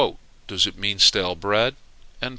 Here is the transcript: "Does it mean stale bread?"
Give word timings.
"Does 0.47 0.65
it 0.65 0.79
mean 0.79 0.97
stale 0.97 1.35
bread?" 1.35 1.75